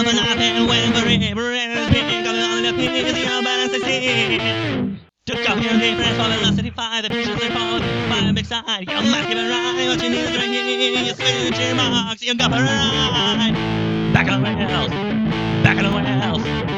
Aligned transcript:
of 0.00 0.06
coming 0.06 0.18
on 2.42 2.62
the 2.62 2.72
the 2.72 3.24
unbalanced 3.28 5.00
Took 5.26 5.48
off 5.48 5.62
your 5.62 5.78
difference 5.78 6.16
for 6.16 6.28
velocity 6.28 6.70
five, 6.70 7.02
the 7.02 7.10
pictures 7.10 7.38
they 7.38 7.50
fall 7.50 7.80
by 7.80 8.32
big 8.32 8.46
side. 8.46 8.88
Your 8.88 9.02
mask 9.02 9.28
giving 9.28 9.44
right, 9.44 9.88
what 9.88 10.02
you 10.02 10.10
need 10.10 10.18
is 10.18 10.36
right 10.36 10.48
here. 10.48 11.04
You 11.04 11.14
switch 11.14 11.58
your 11.58 11.74
marks, 11.74 12.22
you 12.22 12.34
got 12.34 12.50
right. 12.50 13.52
Back 14.12 14.28
on 14.28 14.42
the 14.42 14.48
rails, 14.48 14.90
back 15.62 15.76
on 15.76 15.84
the 15.84 15.90
rails. 15.90 16.69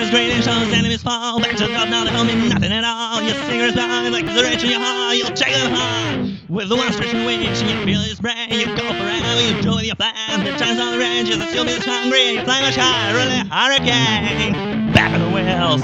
Is 0.00 0.08
great 0.08 0.32
and 0.32 0.42
shows 0.42 0.72
enemies 0.72 1.02
fall. 1.02 1.40
Back 1.40 1.56
to 1.56 1.68
top 1.68 1.90
now, 1.90 2.04
they 2.04 2.10
don't 2.10 2.48
nothing 2.48 2.72
at 2.72 2.84
all. 2.84 3.20
Your 3.20 3.34
singer's 3.44 3.74
blind 3.74 4.14
like 4.14 4.24
the 4.24 4.40
rich 4.40 4.64
in 4.64 4.70
your 4.70 4.80
heart. 4.80 5.14
You'll 5.14 5.36
take 5.36 5.52
them 5.52 5.72
high. 5.72 6.38
With 6.48 6.70
the 6.70 6.76
one 6.76 6.90
stretching 6.94 7.26
wish 7.26 7.60
and 7.60 7.68
you 7.68 7.84
feel 7.84 8.00
his 8.00 8.18
brain. 8.18 8.48
You 8.48 8.64
go 8.64 8.80
forever, 8.80 9.42
you 9.44 9.60
join 9.60 9.84
your 9.84 9.96
plan. 9.96 10.14
The 10.42 10.52
time's 10.56 10.80
on 10.80 10.92
the 10.92 10.98
range, 10.98 11.28
you're 11.28 11.38
still 11.48 11.66
be 11.66 11.76
hungry. 11.84 12.32
You 12.32 12.44
fly 12.44 12.62
much 12.62 12.76
higher, 12.76 13.12
really 13.12 13.44
hurricane. 13.52 14.92
Back 14.94 15.12
on 15.12 15.20
the 15.20 15.28
wheels. 15.36 15.82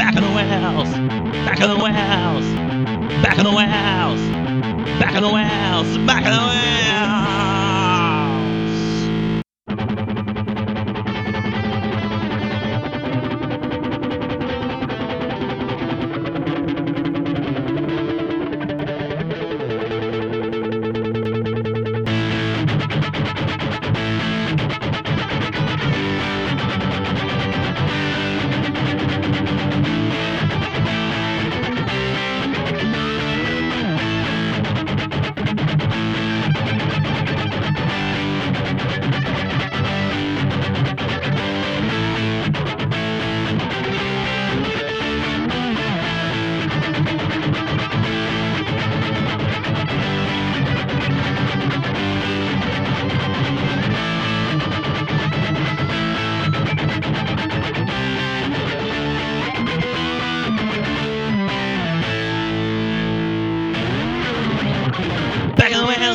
Back 0.00 0.16
on 0.16 0.22
the 0.24 0.32
wheels. 0.32 0.88
Back 1.44 1.60
on 1.60 1.68
the 1.68 1.84
wheels. 1.84 2.46
Back 3.20 3.38
on 3.38 3.44
the 3.44 3.52
wheels. 3.52 4.20
Back 4.98 5.14
on 5.14 5.22
the 5.22 5.28
wheels. 5.28 6.06
Back 6.06 6.24
on 6.24 6.32
the 6.32 6.40
wheels. 6.40 6.61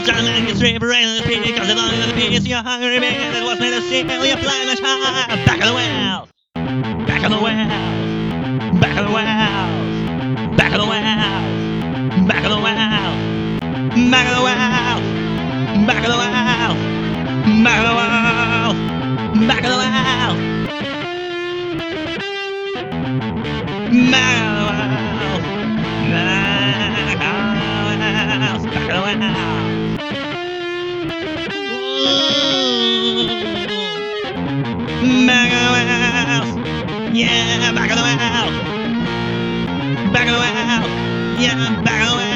On 0.10 0.24
the 0.24 0.32
the 0.54 0.64
you're 2.48 2.64
hungry 2.64 3.00
man 3.00 3.44
was 3.44 3.60
made 3.60 3.74
of 3.76 3.84
steel. 3.84 4.26
You 4.26 4.38
fly 4.38 4.64
much 4.64 4.80
higher. 4.80 5.46
Back 5.46 5.62
on 5.62 5.68
the. 5.68 5.74
Back 7.06 7.24
on 7.26 7.32
the 7.32 7.38
wheels. 7.44 8.80
Back 8.80 8.96
on 8.98 9.04
the 9.04 9.12
wheels. 9.12 9.50
Back 10.56 10.72
on 10.72 10.80
the 10.80 10.86
wheels. 10.88 11.28
Back 12.26 12.44
on 12.44 12.50
the 12.50 12.58
wheels. 12.64 12.78
Back 14.08 14.24
on 14.24 14.32
the 14.32 14.38
wheels. 14.38 14.38
Back 14.38 14.38
on 14.38 14.40
the 14.40 14.48
wheels. 14.48 15.04
Back 15.88 16.04
on 16.04 16.10
the 16.10 16.18
wheels. 16.18 16.78
Back 17.58 17.74
on 17.74 17.84
the 17.84 17.94
wheels. 17.94 18.76
Back 19.48 19.64
on 19.64 19.68
the 19.68 19.68
wheels. 19.68 19.68
Back 19.68 19.68
on 19.68 19.70
the 19.70 19.78
wheels. 19.78 19.94
Back 28.74 28.88
on 28.88 28.96
the 28.96 29.26
wheels. 29.26 29.57
back 37.78 37.92
of 37.92 37.98
the 37.98 38.04
house. 38.04 38.52
Back 40.12 40.28
of 40.28 40.34
the 40.34 40.42
house. 40.42 40.90
Yeah, 41.40 41.82
back 41.84 42.02
of 42.02 42.18
the 42.18 42.24
house. 42.24 42.27